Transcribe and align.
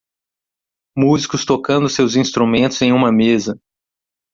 Músicos 0.97 1.45
tocando 1.45 1.87
seus 1.87 2.15
instrumentos 2.15 2.81
em 2.81 2.91
uma 2.91 3.11
mesa. 3.11 3.61